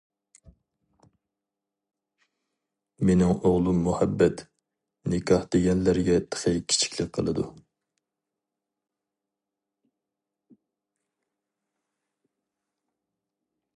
[3.09, 4.41] مىنىڭ ئوغلۇم مۇھەببەت،
[5.15, 7.45] نىكاھ دېگەنلەرگە تېخى كىچىكلىك قىلىدۇ.